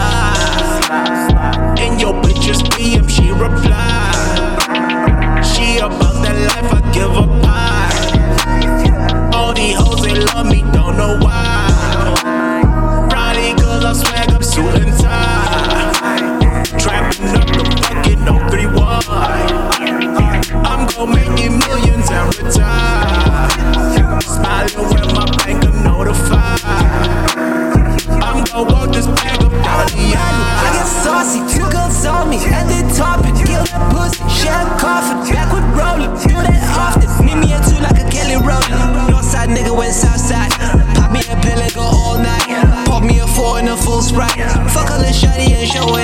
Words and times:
slide. 0.00 1.78
In 1.78 1.98
your 1.98 2.14
bitch's 2.22 2.62
PM, 2.74 3.08
she 3.08 3.30
replied. 3.30 3.89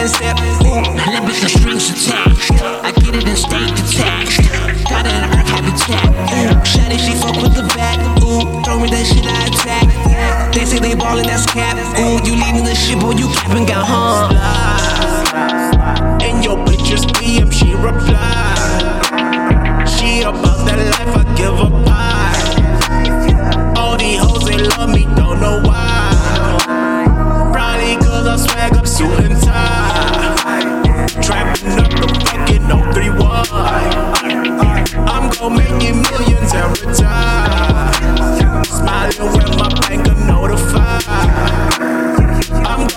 seven 0.08 0.36
step. 0.36 0.66
Ooh, 0.66 0.82
I 0.98 1.20
the 1.26 1.48
strings 1.48 1.90
attached. 1.90 2.52
I 2.62 2.92
get 2.92 3.14
it 3.14 3.26
in 3.26 3.36
state 3.36 3.74
detached. 3.74 4.46
Got 4.88 5.06
it 5.06 5.14
in 5.14 5.22
her 5.22 5.42
habitat. 5.42 6.10
Ooh, 6.30 6.54
shawty, 6.62 6.98
she 6.98 7.14
fuck 7.14 7.36
with 7.42 7.54
the 7.54 7.66
back. 7.74 7.98
Ooh, 8.22 8.62
throw 8.62 8.78
me 8.78 8.88
that 8.90 9.06
shit, 9.06 9.26
I 9.26 9.46
attack. 9.50 10.54
They 10.54 10.64
say 10.64 10.78
they 10.78 10.94
ballin', 10.94 11.26
that's 11.26 11.46
cap. 11.46 11.76
Ooh, 11.98 12.20
you 12.24 12.34
leaving 12.36 12.64
the 12.64 12.74
ship, 12.74 13.00
boy, 13.00 13.12
you 13.12 13.28
capping, 13.34 13.66
got 13.66 13.86
hung. 13.86 15.05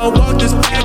I 0.02 0.08
walk 0.08 0.40
this 0.40 0.54
path. 0.54 0.79